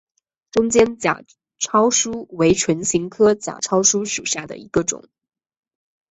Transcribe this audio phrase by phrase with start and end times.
[0.49, 1.23] 中间假
[1.59, 5.07] 糙苏为唇形科假糙苏属下的一个种。